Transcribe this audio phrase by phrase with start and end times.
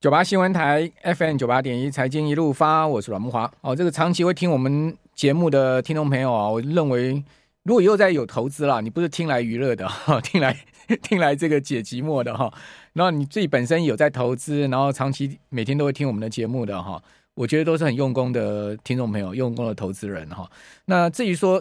[0.00, 3.52] 九八新闻台 FM 九八点一财经一路发，我是阮木华。
[3.62, 7.20] 哦，这个长期会听我们节目的听众朋友啊，我认为
[7.64, 10.56] 如果以后再有投资啦，你不是听来娱乐的哈， 听来
[11.02, 12.48] 听来这个解寂寞的哈，
[12.92, 17.02] 然后你自己本身有在投资，然后长期每天都会听我们的节目的哈，
[17.34, 20.48] 我觉得都是很用功的听众朋友，用功的投资人哈。
[20.84, 21.60] 那至于说，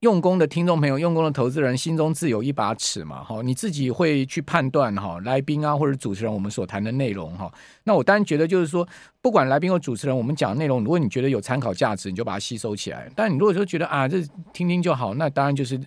[0.00, 7.50] 用功的听众朋友，用功的投资人，心中自有一把尺嘛，哈，你自己会去判断哈，来宾啊或者主持人我们所谈的内容哈。
[7.84, 8.86] 那我当然觉得就是说，
[9.22, 13.10] 不管来宾或主持人，我们讲的内容，如果你觉得有参考价值，你就把它吸收起来。
[13.16, 14.22] 但你如果说觉得啊，这
[14.52, 15.80] 听听就好，那当然就是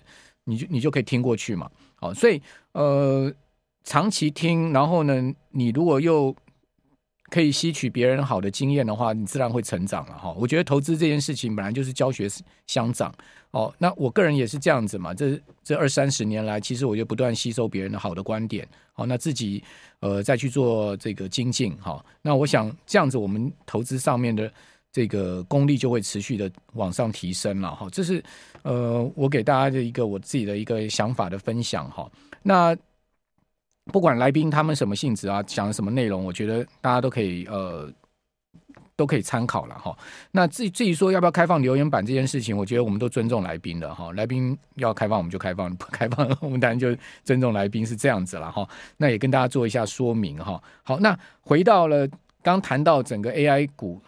[0.45, 1.69] 你就你就可以听过去嘛。
[1.95, 2.41] 好，所以
[2.71, 3.31] 呃，
[3.83, 6.35] 长期听，然后呢，你如果又
[7.29, 10.33] 可以吸取别人好的经验的话，你自然会成长了哈。
[10.37, 12.27] 我觉得投资这件事情本来就是教学
[12.67, 13.13] 相长。
[13.51, 15.11] 哦，那我个人也是这样子嘛。
[15.11, 19.63] 这这二三十年来，其实我就不断吸收别人的好的观点，好，那自己
[20.01, 22.03] 呃再去做这个精进，哈。
[22.21, 24.51] 那我想这样子，我们投资上面的
[24.91, 27.87] 这个功力就会持续的往上提升了，哈。
[27.91, 28.23] 这是
[28.61, 32.07] 呃我给大家的一个我自己的一个想法的分享，哈。
[32.43, 32.77] 那
[33.89, 37.91] 不管来宾他们什么性质啊，讲什么内容，我觉得大家都可以呃。
[38.95, 39.97] 都可以参考了哈。
[40.29, 44.11] 那至于至于说要不要开放留言板这件事情，我觉得我们都尊重来宾的哈。
[44.11, 48.67] 来宾要开放我们就开放， 不开放我们当然就尊重来宾是这样子了哈。
[48.97, 50.61] 那也跟大家做一下说明哈。
[50.83, 52.05] 好，那回到了
[52.43, 54.01] 刚谈到整个 AI 股，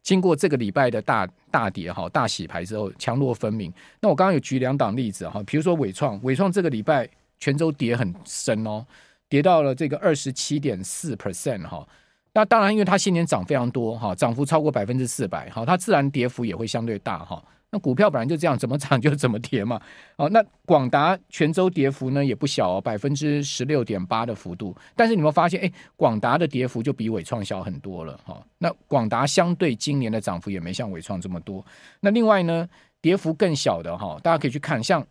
[0.00, 3.72] 经过这个礼拜的大大跌哈、大洗牌之后，强弱分明。
[4.00, 7.08] 那我刚刚有举两档例子哈，比如说伟创，伟创这个礼拜
[7.40, 8.86] 全周跌很深哦，
[9.28, 11.86] 跌到了这个二十七点四 percent 哈。
[12.32, 17.42] 那当然，因为它今年涨非常多哈，涨幅超过百分之四百，好，它自然跌幅也会相对大哈。
[17.70, 19.80] 那股票本来就这样，怎么涨就怎么跌嘛。
[20.16, 24.76] 哦，那广达全周跌幅呢也不小哦，百分之十六点八的幅度。
[24.94, 28.40] 但是你有没有发现，哎，广达的跌幅就比伟创小很多了哈。
[28.58, 31.64] 那广达相对今年的涨幅也没像伟创这么多。
[32.00, 32.68] 那另外呢，
[33.00, 35.04] 跌幅更小的哈，大家可以去看，像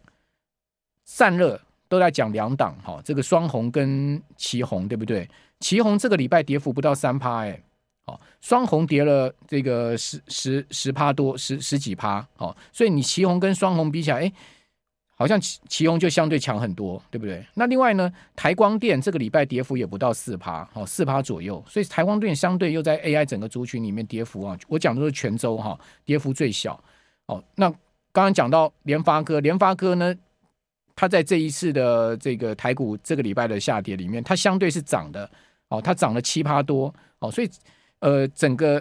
[1.04, 5.30] 散热都在讲两档哈，这个双红跟旗红对不对？
[5.60, 7.62] 旗红这个礼拜跌幅不到三趴，哎，
[8.06, 14.34] 好，双红跌了这个十十十趴多，十十几趴，好，所以你旗红跟双红比起来，哎，
[15.16, 17.44] 好像奇奇鋐就相对强很多，对不对？
[17.54, 26.80] 那另外呢，台光电这个礼拜跌幅也不到四趴，好，四趴左右，所以台光电相对又在 AI 整个族群里面跌幅啊，我讲的是全周哈，跌幅最小，
[27.28, 27.70] 哦，那
[28.12, 30.14] 刚刚讲到联发科，联发科呢，
[30.96, 35.30] 它在这一次的这个台股这个礼拜的下跌里面，它相对是涨的。
[35.68, 37.50] 哦，它涨了七趴多，哦，所以
[37.98, 38.80] 呃，整个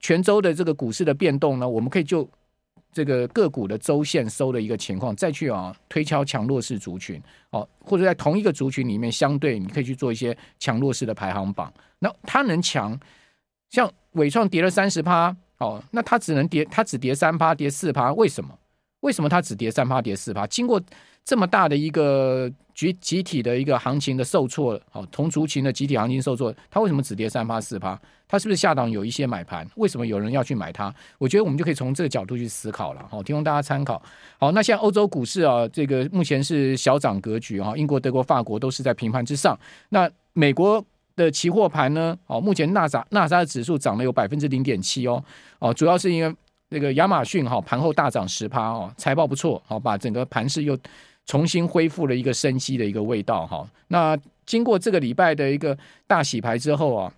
[0.00, 2.26] 泉州的这个股市的变动呢，我们可以就
[2.90, 11.70] 这个个股的周线收的一个情况，再去啊推敲强弱势族群，哦，或者在同一个族群里面，相对你可以去做一些强弱势的排行榜。
[11.98, 12.98] 那它能强，
[13.68, 18.58] 像伟创跌了三十趴，哦，那它只能跌，它只跌三趴，跌四趴，为什么？
[19.04, 20.46] 为什么它只跌三趴，跌四趴？
[20.46, 20.80] 经过
[21.24, 28.00] 这么大的一个集集体的一个行情的受挫，哦，同族群的集体行情受挫，它为什么只跌三趴四趴？
[28.26, 29.68] 它是不是下档有一些买盘？
[29.76, 30.92] 为什么有人要去买它？
[31.18, 34.02] 我觉得我们就可以从这个角度去思考了，好，提供大家参考。
[34.38, 39.58] 好，那现在欧洲股市啊，这个目前是小涨格局哈，英国、德国、法国都是在平盘之上。
[39.90, 40.82] 那美国
[41.14, 42.16] 的期货盘呢？
[42.26, 45.22] 哦，目前纳扎纳扎的指数涨了有百分之零点七哦，
[45.58, 46.34] 哦，主要是因为
[46.74, 50.76] 这个亚马逊哈盘后大涨十趴哦，财报不错，好，把整个盘势又。
[51.26, 53.66] 重新恢复了一个生机的一个味道哈。
[53.88, 54.14] 那
[54.44, 55.74] 经过这个礼拜的一个
[56.06, 57.10] 大洗牌之后啊，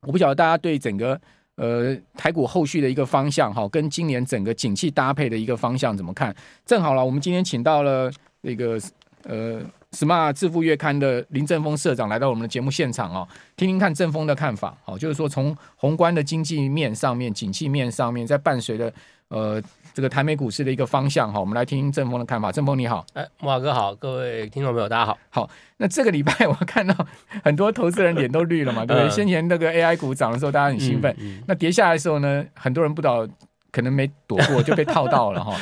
[0.00, 1.20] 我不晓得大家对整个
[1.54, 6.34] 呃台股后续的一个方向哈，跟今年整个景气搭配的一个方向怎么看？
[6.66, 8.10] 正好了，我们今天请到了
[8.40, 8.76] 那个
[9.22, 9.62] 呃
[9.92, 13.26] Smart 致富月刊的林正峰社长来到我们的节目现场哦，
[13.56, 14.76] 听听看正峰的看法。
[14.84, 18.92] 好，就是说从宏观的经济面上面、景气面上面，在伴随着
[19.28, 19.62] 呃。
[19.94, 22.52] 这个台美股市的一个方向哈，我们来听听正峰的看法。
[22.52, 25.18] 正峰你好，哎，慕驊哥好，各位听众朋友大家好。
[25.28, 26.94] 好，那这个礼拜我看到
[27.42, 29.10] 很多投资人脸都绿了嘛， 对不对？
[29.10, 33.26] 先前那个 AI 股涨的时候，大家很兴奋，嗯嗯、那跌下来的时候呢，很多人不知道，
[33.72, 35.52] 可能没躲过就被套到了哈。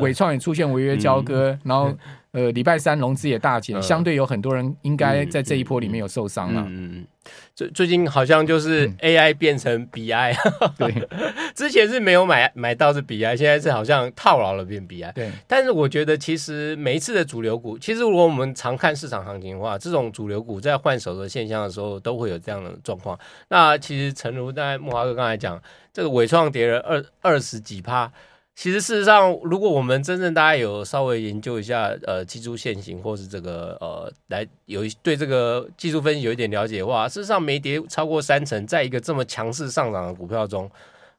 [0.00, 1.96] 纬创也出现违约交割，嗯、然后。
[2.34, 6.64] 呃，礼拜三融资也大减，相对有很多人应该在这一波里面有受伤了。
[6.66, 7.06] 嗯嗯，
[7.54, 10.34] 最最近好像就是 AI 变成 BI，
[10.76, 11.08] 对，
[11.54, 15.12] 之前是没有买买到是 BI，现在是好像套牢了变 BI。
[15.14, 23.16] 对，但是我觉得其实每一次的主流股，其实如果我们常看市场行情的话，这种主流股在换手的现象的时候，都会有这样的状况。
[23.48, 28.10] 那其实诚如在木华哥刚才讲，这个尾创跌了二二十几趴。
[28.56, 40.70] 其实事实上，如果我们真正大家有稍微研究一下呃技术线型，或是这个呃来有对这个技术分析有一点了解的话，事实上没跌超过三成，在一个这么强势上涨的股票中，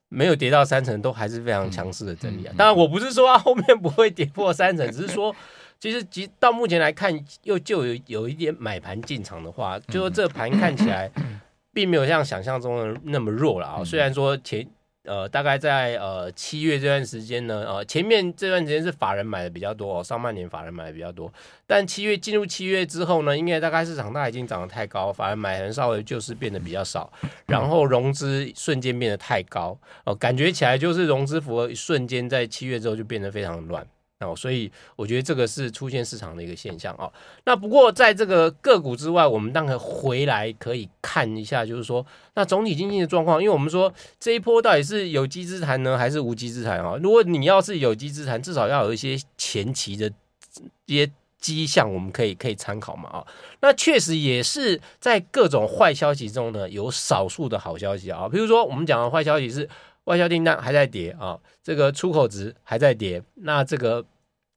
[0.07, 2.53] 没有跌到三成，都还是非常强势的整理啊。
[2.57, 5.35] 当然，我不是说它后面不会跌破三成，只是说
[5.77, 11.11] 其实即到目前来看，又就有有一点买盘进场的话，就说这盘看起来
[11.73, 13.83] 并没有像想象中的那么弱了啊。
[13.83, 14.65] 虽然说前。
[15.05, 21.31] 呃，大概在呃七月这段时间呢，呃，前面这段时间是法人买的比较多哦，上半年法人买的比较多，
[21.65, 27.11] 但七月进入七月之后呢，因为大概市场它已经涨得太高，法人买很稍微就是变得比较少，
[27.45, 33.85] 然后融资瞬间变得太高，哦、感觉起来就是融资符合瞬间在七月之后就变得非常乱。
[34.21, 37.11] 哦，所以我觉得这个是出现市场的一个现象哦。
[37.43, 43.43] 那不过在这个个股之外，我们当然回来可以看一下，就是说那总体经济的状况。
[43.43, 46.95] 因为我们说这一波到底是有机之谈呢，还是无机之谈啊？
[47.03, 50.09] 如果你要是有机之谈，至少要有一些前期的
[50.85, 53.27] 一些迹象，我们可以可以参考嘛啊。
[53.59, 58.29] 那确实也是在各种坏消息中呢，有少数的好消息啊。
[58.29, 59.67] 比如说我们讲的坏消息是
[60.05, 64.05] 外销订单还在跌啊，这个出口值还在跌，那这个。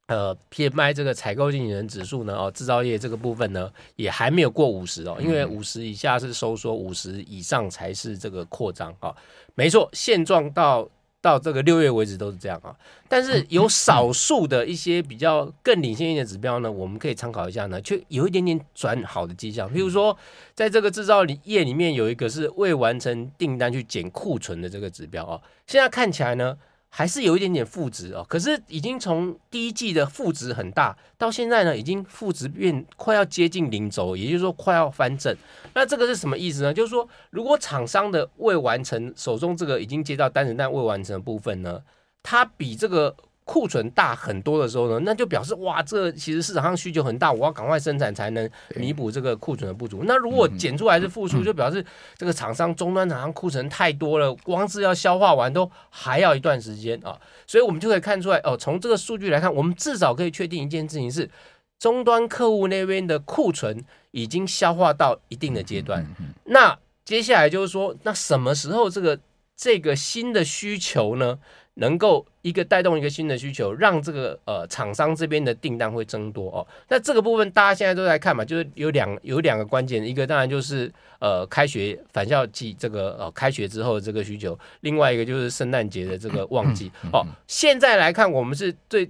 [0.09, 9.15] 呃，PMI 这个采购经理人指数呢，哦，制造业这个部分呢，也还没有过五十哦，因为五十以下是收缩，五十以上才是这个扩张啊。
[9.55, 10.89] 没错，现状到
[11.21, 12.75] 到这个六月为止都是这样啊。
[13.09, 19.69] 但是有少数的一些比较更领先一点的指标呢，我们可以参考一下呢，却有一点点转好的迹象。
[19.73, 20.17] 譬如说，
[20.55, 26.57] 在这个制造业里面有一个是未完成订单去减库存的这个指标啊，现在看起来呢。
[26.89, 35.37] 还是有一点点负值哦，可是已经从第一季的负值很大，到现在呢，已经负值变快要接近零轴，也就是说快要翻正。
[35.75, 36.73] 那这个是什么意思呢？
[36.75, 41.83] 就是说，如果厂商的未完成手中这个已经接到单子但未完成的部分呢，
[42.23, 43.15] 它比这个。
[43.49, 50.03] 库存大很多的时候呢，那就表示哇，这其实市场上需求很大，我要赶快生产才能弥补这个库存的不足。
[50.05, 51.83] 那如果减出来是负数，就表示
[52.15, 57.19] 这个厂商终端厂商库存太多了，光是要消化完都还要一段时间啊。
[57.47, 61.31] 所以我们就可以看出来哦，从这个数据来看，我们至少可以确定一件事情是，
[61.79, 66.07] 终端客户那边的库存已经消化到一定的阶段。
[66.45, 69.19] 那接下来就是说，那什么时候这个
[69.57, 71.39] 这个新的需求呢？
[71.79, 76.67] 能够一个带动一个新的需求，让这个呃厂商这边的订单会增多哦。
[76.89, 87.25] 那这个部分大家现在都在看嘛，就是有两有两个关键，一个当然就是呃开学返校季这个呃开学之后的这个需求，另外一个就是圣诞节的这个旺季哦。
[87.47, 89.09] 现在来看，我们是最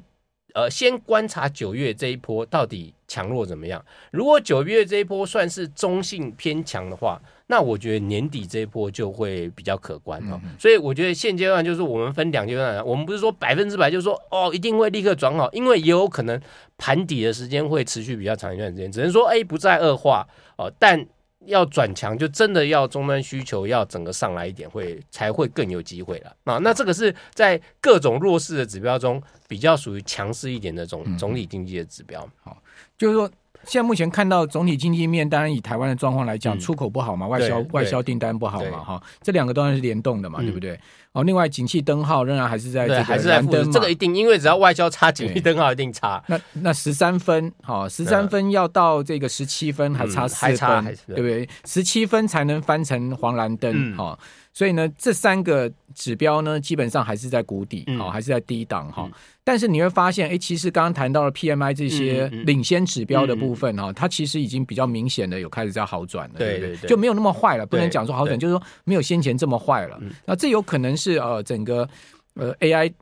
[0.54, 3.82] 呃先观察九月这一波到底强弱怎么样。
[4.10, 7.20] 如果九月这一波算是中性偏强的话。
[7.50, 16.40] 那我觉得年底这一波就会比较可观哦，所以我觉得现阶段就是我们分两阶段，我们不是说百分之百就是说哦一定会立刻转好，因为也有可能
[16.76, 21.04] 盘底的时间会持续比较长一段时间，只能说哎不再恶化哦，但
[21.46, 26.36] 要转强就真的要终端需求要整个上来一点会才会更有机会了。
[26.44, 26.58] 啊。
[26.58, 32.60] 那这个是在各种弱势的指标中比较属于强势一点的总总体经济的指标，好，
[32.96, 33.30] 就是说。
[33.64, 40.78] 现在目前看到总体经济面，当然以台湾的状况来讲，嗯、出口不好嘛，外销外销订单不好嘛，哈，这两个当然是联动的嘛，嗯、对不对？
[41.12, 46.22] 哦，另外景气灯号仍然还是在这个还是在蓝灯，这个一定，因为只要外销差，景气灯号一定差。
[46.28, 51.46] 那那十三分，好、哦，十三分要到这个十七分还差四分，嗯、对不对？
[51.66, 54.18] 十七分才能翻成黄蓝灯，哈、
[54.52, 59.04] 所以呢，这三个指标呢，基本上还是在谷底，好、嗯，还是在低档哈。
[59.06, 59.12] 嗯、
[59.44, 66.76] 但是你会发现，哎，其实刚刚谈到了 PMI 这些领先指标的部分哈，它其实已经比较明显的有开始在好转了，对对对，对？
[66.76, 70.00] 对对，就没有那么坏了，不能讲说好转，就是说没有先前这么坏了。
[70.24, 71.88] 那这有可能是呃整个
[72.34, 72.92] 呃 AI。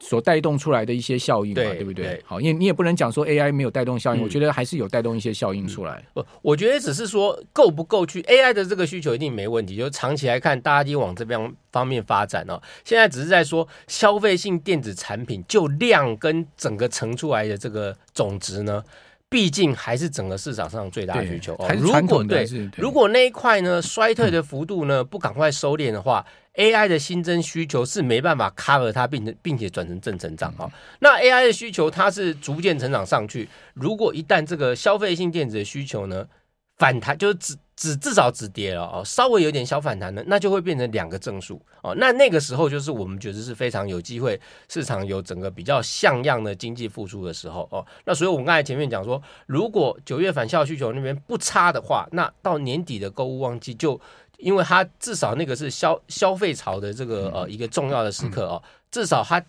[0.00, 2.06] 所带动出来的一些效应嘛，对，对不对？
[2.06, 6.04] 对好，因为你也不能讲说 AI 没有带动效应，嗯、我觉得还是有带动一些效应出来。
[6.14, 12.60] 我我觉得只是说够不够去 AI 的这个需求一定没问题，就长期来看，大家已经往这边方面发展哦。
[12.84, 18.82] 现在只是在说消费性电子产品就量跟整个乘出来的这个总值呢，
[19.30, 21.54] 毕竟还是整个市场上最大的需求。
[21.54, 26.24] 哦、如果对，对如果那一块呢衰退的幅度呢不赶快收敛的话。
[26.54, 30.68] AI 的新增需求是没办法 cover 它，并并且转成正成长啊。
[30.98, 36.26] 那 AI 的需求它是逐渐成长上去，如果一旦这个消费性电子的需求呢
[36.78, 41.94] 反弹，就是只只至少止跌了哦，稍微有点小反弹的，那就会变成两个正数哦。
[41.96, 47.84] 那那个时候就是我们觉得是非常有机会，市场有整个比较像样的经济复苏的时候哦。
[48.04, 54.00] 那所以我们刚才前面讲说，如果九月返校需求那边不差的话，那到年底的购物旺季就。
[54.38, 59.44] 因为它至少那个是消消费潮的这个呃一个重要的时刻哦，至少它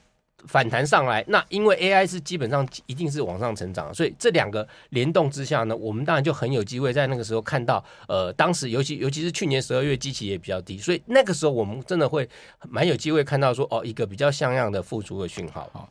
[0.48, 12.28] 反弹上来，那因为 AI 是基本上一定是往上成长，所以这两个联动之下呢，我们当然就很有机会在那个时候看到，呃，当时尤其尤其是去年十二月机器也比较低，所以那个时候我们真的会
[12.70, 15.70] 蛮有机会看到说，哦，一个比较像样的复苏的讯号。
[15.74, 15.88] 啊，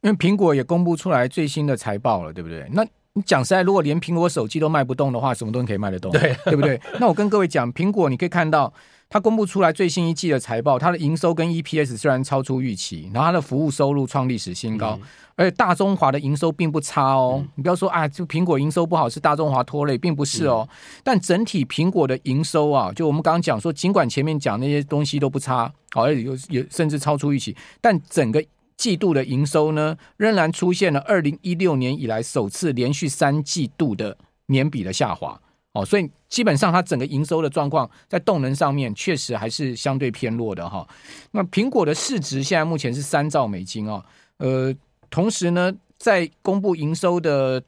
[0.00, 2.66] 因为苹果也公布出来最新的财报了，对不对？
[2.72, 2.86] 那
[3.20, 6.10] 你讲实在，如果连苹果手机都卖不动的话，什么东西可以卖得动？
[6.12, 6.80] 对， 对不对？
[6.98, 8.72] 那我跟各位讲，苹果你可以看到。
[9.12, 17.40] 它公布出来最新一季的财报，它的营收跟 EPS 虽然超出预期，然后它的服务收入创历史新高，嗯、而且大中华的营收并不差哦。
[17.42, 20.64] 嗯、你不要说啊，就苹果营收不好是大中华拖累，并不是哦。
[20.70, 28.40] 嗯、但整体苹果的营收啊，就我们刚刚讲说，尽管前面讲那些东西都不差，好，而且有有甚至超出预期，但整个
[28.80, 35.38] 季度的营收呢，仍然出现了二零一六年以来首次连续三季度的年比的下滑。
[35.72, 40.88] 哦，所以基本上它整个营收的状况在动能上面确实还是相对偏弱的哈。
[41.32, 44.02] 那苹果的市值现在目前是三兆美金哦，
[44.38, 44.74] 呃，
[45.10, 47.62] 同时呢，在公布营收的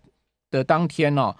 [0.51, 1.35] 的当天呢，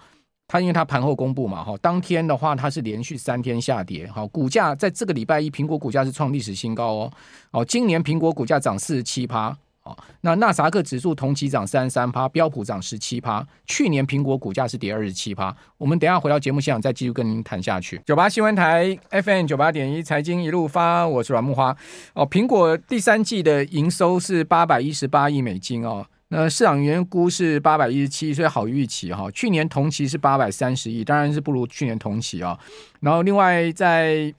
[0.53, 7.11] 它因为它盘后公布嘛哈，当天的话它是连续三天下跌，好，股价在这个礼拜一，苹果股价是创历史新高哦，
[7.49, 9.57] 哦，今年苹果股价涨四十七趴。
[9.81, 13.45] 哦，那纳萨克指数同期涨三十三趴，标普涨十七趴。
[13.65, 15.53] 去年苹果股价是跌二十七趴。
[15.79, 17.99] 我们等下回到节目现场再继续跟您谈下去。
[18.05, 21.75] 九八新闻台 FM 九八点一财经一路发，我是阮木花。
[22.13, 29.31] 哦，苹果第三季的营收是八百一十八亿美金哦，那市场原估是八百一十七，所以好预期哈、哦。
[29.31, 32.59] 去年同期是八百三十亿，当然是不如去年同期啊、哦。
[32.99, 34.33] 然后另外在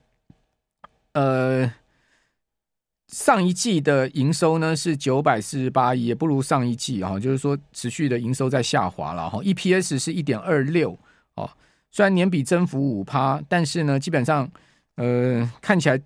[1.12, 1.72] 呃。
[3.06, 9.38] 上一季的营收呢是九百四十八亿，也不如上一季啊，就是说持续的营收在下滑了哈。
[9.38, 10.98] EPS 是一点二六
[11.36, 11.48] 哦，
[11.92, 14.50] 虽然年比增幅五趴，但是呢，基本上
[14.96, 16.00] 呃看起来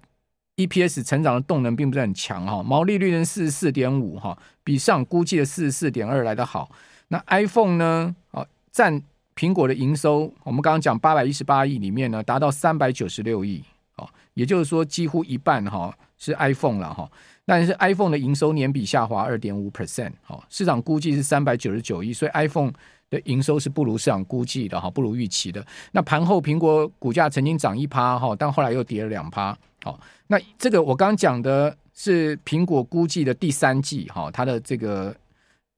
[0.58, 2.62] EPS 成长的动能并不是很强哈。
[2.62, 6.70] 毛利率呢四十四点五哈，比上估计的四十四点二来得好。
[7.08, 9.02] 那 iPhone 呢，哦占
[9.34, 13.64] 苹果的营收，我们刚刚讲八百一十八亿里面呢，达到三百九十六亿
[13.96, 15.96] 哦，也就是说几乎一半哈。
[16.20, 17.08] 是 iPhone 了哈，
[17.44, 22.72] 但是 iPhone 的营收年比下滑二点五 percent，好，市场估计是三百九十九亿，所以 iPhone
[23.10, 25.64] 的营收是不如市场估计的哈，不如预期的。
[25.92, 29.56] 那盘后苹果股价曾经涨一趴哈，但后来又跌了两趴。
[29.82, 35.14] 好，那这个我刚刚讲的是苹果估计的第三季哈，它的这个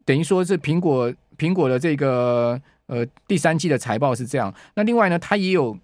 [0.05, 4.55] 等于说是苹果苹果的这个呃第三季的财报是这样。
[4.75, 5.77] 那另外呢，它也有。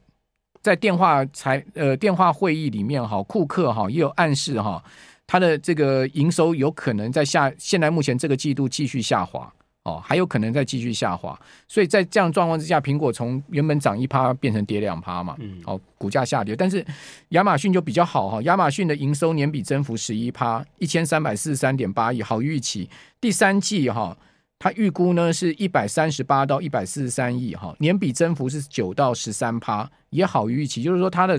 [0.63, 4.83] 在电话财呃电话会议里面哈，库克哈也有暗示哈，
[5.25, 9.53] 他的这个营收有可能在下，现在目前这个季度继续下滑
[9.87, 11.39] 哦，还有可能再继续下滑，
[11.69, 16.85] 所以在这样状况之下，苹果从原本涨一趴变成跌两趴嘛，嗯，哦，股价下跌，但是
[17.29, 22.91] 亚马逊就比较好哈，亚马逊的营收年比增幅十一趴，一千三百四十三点八亿，好预期，
[23.21, 24.17] 第三季哈。
[24.59, 30.83] 它预估呢是一百三十八到一百四十三亿哈，年比增幅是九到十三趴，也好于预期。
[30.83, 31.39] 就是说，它的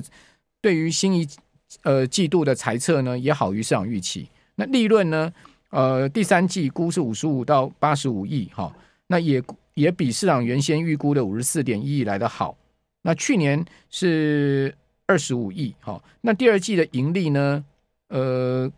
[0.62, 1.28] 对于新一
[1.82, 4.30] 呃季度的财测呢也好于市场预期。
[4.54, 5.34] 那利润呢，
[5.70, 8.74] 呃，第三季估是五十五到八十五亿哈，
[9.08, 9.42] 那也
[9.74, 12.58] 也比市场原先预估的五十四点一亿来的好。
[13.02, 17.64] 那去年是二十五亿哈，那第二季的盈利呢，
[18.10, 18.72] 呃，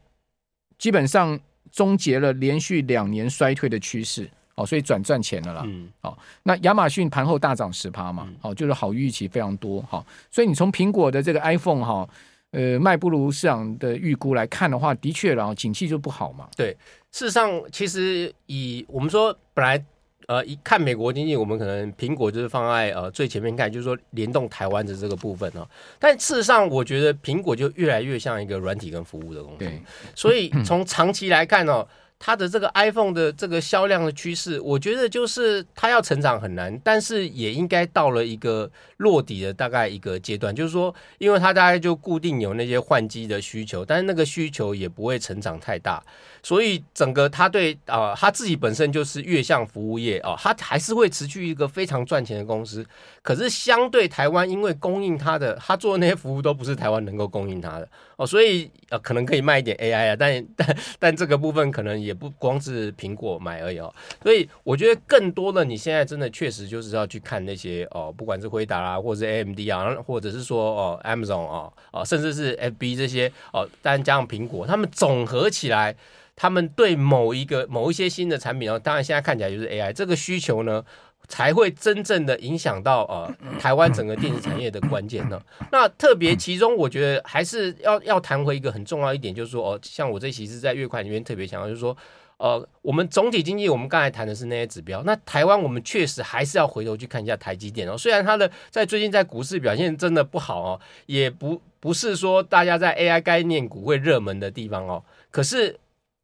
[0.77, 1.39] 基本上。
[1.71, 5.61] 终结了连续两年衰退的趋势，哦，所以转赚钱了啦。
[5.67, 12.09] 嗯，好，那亚马逊盘后大涨十趴嘛，好，就是好预期非常多，好，所以你从苹果的这个 iPhone 哈，
[12.51, 16.47] 呃，卖不如市场的预估来看的话，的确，然后景气就不好嘛。
[16.55, 16.75] 对，
[17.11, 19.83] 事实上，其实以我们说本来。
[20.27, 25.67] 呃，一看美国经济，我们可能苹果就是放在呃最前面看，就是说联动台湾的这个部分哦。
[25.97, 29.65] 但事实上，我觉得苹果就越来越像一个软体跟服务的公司。
[30.13, 31.87] 所以从长期来看哦。
[32.19, 46.03] 它的这个 iPhone 的这个销量的趋势，我觉得就是它要成长很难，但是也应该到了一个落底的大概一个阶段，就是说，因为它大概就固定有那些换机的需求，但是那个需求也不会成长太大，
[46.41, 52.85] 所以整个他对啊、呃，它自己本身就是月相服务业、哦，他还是会持续一个非常赚钱的公司。
[53.21, 63.93] 可是相对台湾，因为供应他的，他做的那些服务都不是台湾能够供应他的哦，所以呃，可能可以卖一点 AI 啊，但 但但这个部分可能也不光是苹果买而已哦。
[64.23, 75.95] 所以我觉得更多的，你现在真的确实就是要去看那些哦，不管是辉达啦，或者是 AMD 啊，或者是说哦 Amazon 哦哦，甚至是 FB 这些哦，当然加上苹果，他们总合起来，
[76.39, 80.81] 他们对某一个某一些新的产品哦，当然现在看起来就是 AI 这个需求呢。
[81.27, 83.31] 才会真正的影响到呃
[83.61, 85.39] 台湾整个电子产业的关键呢。
[85.71, 91.95] 那特别其中，我觉得还是要要谈回一个很重要一点，就是说哦，像我这期是在月刊里面特别强调，就是说
[92.37, 95.03] 呃，我们总体经济，我们刚才谈的是那些指标。
[95.03, 97.95] 那台湾，我们确实还是要回头去看一下台积电哦。
[97.95, 105.03] 虽然它的在最近在股市表现真的不好哦，也不不是说大家在 AI 概念股会热门的地方哦。
[105.29, 105.77] 可是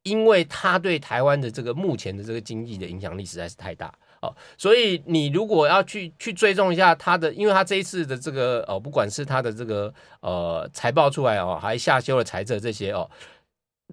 [0.05, 13.09] 因为它对台湾的这个目前的这个经济的影响力实在是太大哦，所以你如果要去去追踪一下它的，因为它这一次的这个哦，不管是它的这个呃财报出来哦，还下修了财测这些哦。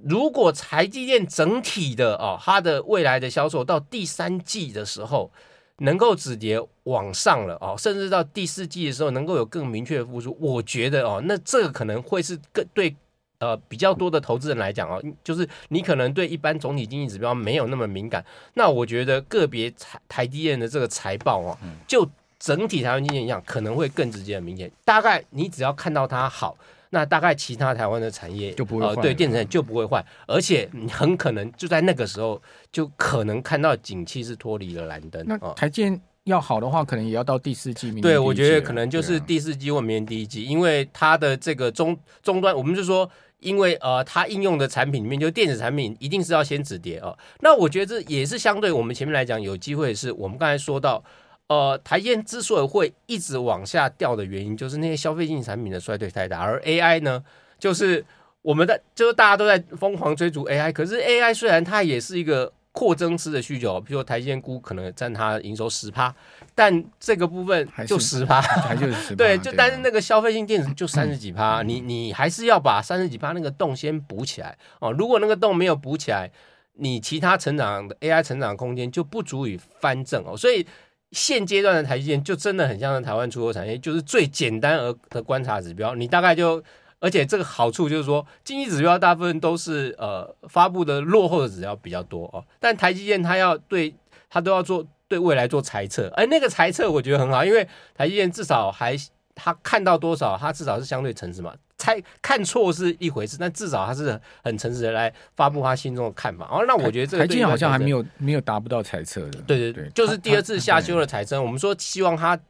[0.04, 5.31] 如果台积电整体的哦，它的未来的销售到第三季的时候
[5.78, 12.95] 能够止跌往上了哦，甚至到第四季的时候能够有更明确的复苏，我觉得哦，那这个可能会是更对
[13.42, 21.58] 呃比较多的投资人来讲哦，就是你可能对一般总体经济指标没有那么敏感，那我觉得个别台台积电的这个财报哦，
[21.88, 22.08] 就
[22.38, 24.70] 整体台湾经济影响可能会更直接的明显。
[24.84, 26.56] 大概你只要看到它好。
[26.94, 32.38] 那大概其他台湾的产业就不会对，电子产业就不会坏，而且你很可能就在那个时候
[32.70, 35.25] 就可能看到景气是脱离了蓝灯。
[35.26, 43.11] 那台建要好的话，可能也要到第四季，明年对，我觉得可能就是第四季或明年第一季，因为它的这个终终端，我们就说，
[43.42, 47.14] 因为呃，它应用的产品里面，就电子产品一定是要先止跌哦。
[47.40, 51.04] 那我觉得这也是相对我们前面来讲有机会，是我们刚才说到。
[51.49, 57.22] 呃，台积电之所以会一直往下掉的原因，就是那些消费性产品的衰退太大，而 AI 呢，
[57.58, 58.02] 就是
[58.40, 66.14] 我们的，就是大家都在疯狂追逐 AI，可是 AI 虽然它也是一个扩增式的需求，比如说台积电估可能占它营收十趴，
[66.55, 76.31] 但这个部分就十趴，还就是十趴， 对，就但是那个消费性电子就 三十几趴，你你还是要把三十几趴那个洞先补起来哦，如果那个洞没有补起来，
[76.75, 80.67] 你其他成长的 AI 成长空间就不足以翻正哦，所以。
[81.14, 85.95] 现阶段的台积电就真的很像是台湾出口产业，就是最简单而的观察指标。
[85.95, 86.64] 你大概就，
[87.02, 92.44] 而且这个好处就是说，经济指标大部分都是呃发布的落后的指标比较多哦。
[92.61, 93.92] 但台积电它要对
[94.30, 98.97] 它都要做对未来做猜测，而那个猜测我觉得很好，因为台积电至少还
[99.35, 101.52] 它看到多少，它至少是相对诚实嘛。
[101.78, 106.47] 猜看错是一回事，但至少他是很诚实的来发布他心中的看法。
[106.49, 109.41] 哦，那我觉得这个台积好像还没有没有达不到猜测的。
[109.49, 111.43] 对对对，就是第二次下修了财政。
[111.45, 112.43] 我们说希望他不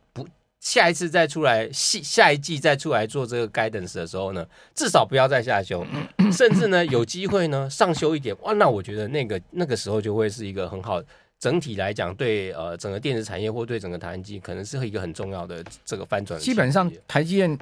[0.62, 4.46] 下一次再出来，下下一季再出来做这个 guidance 的时候呢，
[4.76, 5.84] 至少不要再下修，
[6.32, 8.32] 甚至呢有机会呢上修一点。
[8.42, 11.02] 哇，那我觉得那个那个时候就会是一个很好，
[11.40, 16.38] 整体来讲对呃整个电子产业或对整个台积可能是一个很重要的这个翻转。
[16.38, 17.58] 基本上台积电。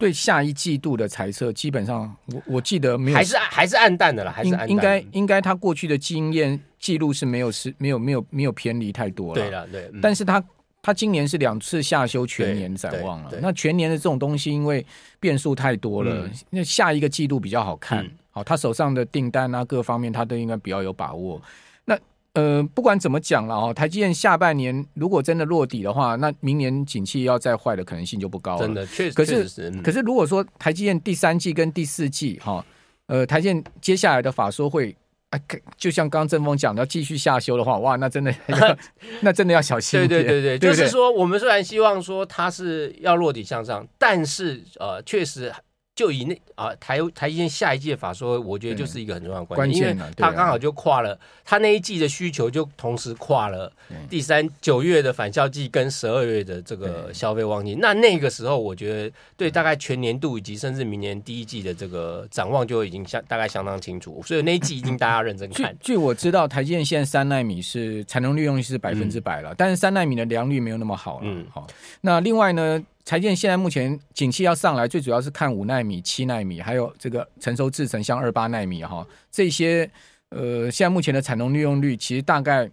[0.00, 4.72] 对下一季度的猜测，基本上我我记得没有，还是还是暗淡的了，还是暗淡的。
[4.72, 9.42] 应该应该他过去的经验记录是没有是没有没有没有偏离太多了。
[9.42, 9.90] 对了，对。
[10.00, 10.42] 但是他
[10.82, 13.32] 他今年是两次下修全年展望了。
[13.40, 14.84] 那全年的这种东西，因为
[15.18, 18.08] 变数太多了，那下一个季度比较好看。
[18.30, 21.40] 好，他手上的订单啊，各方面他都应该比较有把握。
[21.84, 21.98] 那
[22.34, 28.60] 呃，不管怎么讲了哦，台积电下半年如果真的落底的话，那明年景气要再坏的可能性就不高了。
[28.60, 29.12] 真的，确实。
[29.12, 32.64] 可是，是可是如果说台积电第三季跟第四季哈，
[33.06, 34.96] 呃，台积电接下来的法说会，
[35.30, 35.40] 哎，
[35.76, 38.34] 就像刚刚阵风讲的，要继续下修的话，哇，那真的，
[39.22, 40.00] 那真的要小心。
[40.00, 45.52] 对对对对，对就是说，我们虽然希望说它是要落底向上，但是呃，确实。
[45.94, 53.70] 就以那啊台台积电下一季的法说，我觉得就是一个很重要的关键，因为它刚好就跨了，它那一季的需求就同时跨了
[54.08, 57.74] 第三九月的返校季跟十二月的这个消费旺季。
[57.74, 65.76] 那那个时候，我觉得对大概全年度以及甚至明年第一季的这个展望就已经相大概相当清楚，所以那一季一定大家认真看。
[65.80, 71.20] 据我知道，台积电现在三纳米是产能利用率是百分之百了，但是三纳米的良率没有那么好了。
[71.24, 71.66] 嗯，好。
[72.00, 72.82] 那另外呢？
[73.10, 79.90] 台积电现在目前景气要上来，最主要是看五纳米、七纳米，还有这个成熟制程，像二八纳米哈，这些
[80.28, 82.70] 呃，现在目前的产能利用率其实大概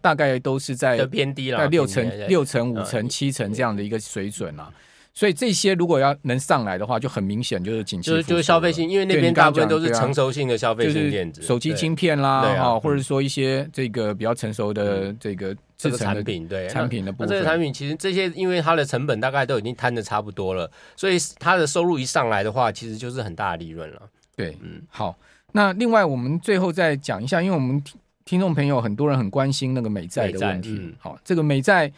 [0.00, 4.72] 大概都是在偏低了，在六成、六成、五成、七成这样的一个水准啊。
[5.12, 17.28] 所以这些如果要能上来的话，就很明显就是景气，就是就是消费性，因为那边大部分都是成熟性的消费性电子，手机晶片啦，哈，或者说一些这个比较成熟的这个制成产品，对产品的部分。
[17.28, 24.02] 那这个产品其实这些，因为它的成本大概都已经摊的差不多了，所以它的收入一上来的话，其实就是很大的利润了。
[24.36, 25.14] 对，嗯，好。
[25.52, 30.94] 那另外我们最后再讲一下，因为我们听听众朋友很多人很关心那个美债的问题。
[31.00, 31.92] 好，这个美债。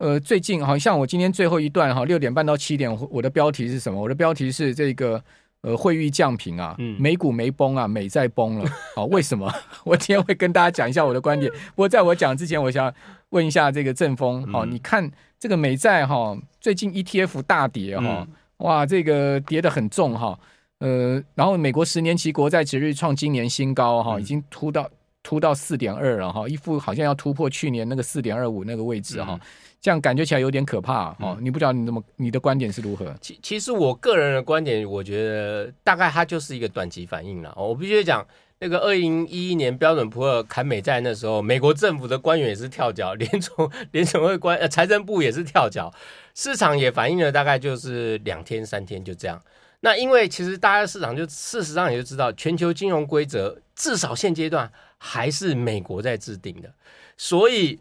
[0.00, 4.00] 呃，最近好像我今天最后一段哈，六点半到七点，我的标题是什么？
[4.00, 5.22] 我的标题是这个
[5.60, 8.64] 呃，汇率降平啊，美股没崩啊，美债崩了。
[8.96, 9.52] 好，为什么？
[9.84, 11.52] 我今天会跟大家讲一下我的观点。
[11.52, 12.90] 不过在我讲之前，我想
[13.28, 20.38] 问一下这个正风，好，你看这个美债哈，最近 ETF 大跌哈，哇，这个跌得很重哈，
[20.78, 24.88] 呃，然后美国十年期国债殖率创今年新高哈，已经突到。
[25.30, 29.38] 突到四点二了哈，一副好像要突破去年那个四点二五那个位置哈。
[29.40, 29.40] 嗯
[29.82, 33.14] 这样感觉起来有点可怕哦，嗯、你不知道你怎么你的观点是如何？
[33.18, 37.50] 其其实我个人的观点，我觉得大概它就是一个短期反应了。
[37.56, 38.26] 我必须讲，
[38.58, 45.90] 那个二零一一年标准普尔砍美债那时候，美国政府的官员也是跳脚， 联总联总会官呃财政部也是跳脚，
[46.34, 49.40] 市场也反映了大概就是两天三天就这样。
[49.80, 56.72] 那因为其实大家市场就事实上也就知道，全球金融规则至少现阶段还是美国在制定的，
[57.16, 57.80] 所以。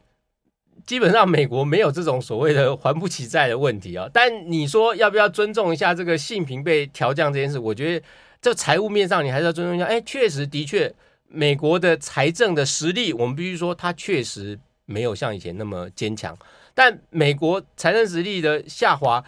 [0.86, 7.60] 基本上美国没有这种所谓的还不起债的问题啊，但你说要不要尊重一下这个信评被调降这件事？
[7.60, 8.06] 我觉得
[8.42, 9.86] 这财务面上你还是要尊重一下。
[9.86, 10.92] 哎，确实的确，
[11.28, 16.36] 美国的财政的实力，我们必须说它确实没有像以前那么坚强。
[16.74, 19.24] 但美国财政实力的下滑，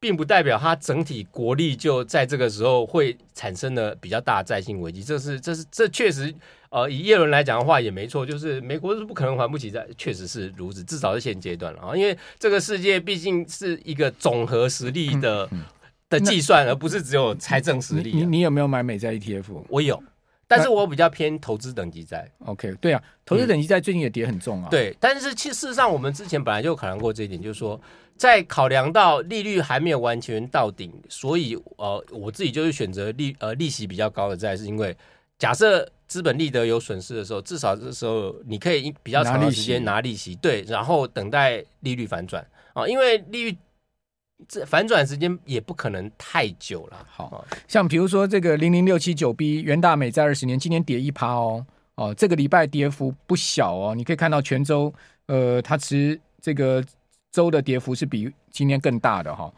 [0.00, 5.04] 并不代表它整体国力就在这个时候会产生了比较大的债性危机。
[5.04, 6.34] 这是这是这确实。
[6.76, 11.96] 呃，以耶伦来讲的话也没错，就是美国是不可能还不起债，确实是如此，至少是现阶段了啊。
[11.96, 15.62] 因为这个世界毕竟是一个总和实力的、嗯嗯、
[16.10, 18.12] 的计算，而不是只有财政实力。
[18.12, 19.44] 你你有没有买美债 ETF？
[19.70, 19.98] 我有，
[20.46, 22.30] 但是我比较偏投资等级债。
[22.44, 24.68] OK，对啊，投资等级债最近也跌很重啊。
[24.68, 27.80] 嗯、对，但是其实事实上，我们之前本来就考量过这一点，就是说，
[28.18, 34.94] 在考量到利率还没有完全到顶，所以呃，我自己就是选择利呃利息比较高的债，是因为
[35.38, 35.88] 假设。
[36.06, 42.46] 资本利得有损失的时候，至少这时候你可以比较长的时间拿利息，对，然后等待利率反转。
[42.74, 43.56] 啊，因为利率
[44.46, 47.06] 这反转时间也不可能太久了。
[47.08, 54.92] 好像比如说这个零零六七九 B 元大美在二十年，今年跌一趴哦，哦，这个礼拜跌幅不小哦，你可以看到泉州
[55.26, 56.84] 呃，它其实这个
[57.32, 59.54] 周的跌幅是比今天更大的哈、哦。